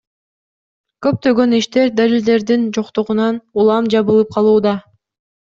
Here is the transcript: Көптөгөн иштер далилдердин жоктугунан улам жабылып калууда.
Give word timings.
Көптөгөн 1.05 1.53
иштер 1.57 1.93
далилдердин 1.99 2.65
жоктугунан 2.79 3.41
улам 3.65 3.93
жабылып 3.97 4.37
калууда. 4.39 4.75